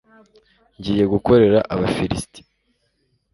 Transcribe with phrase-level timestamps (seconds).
[0.77, 2.41] ngiye gukorera abafilisiti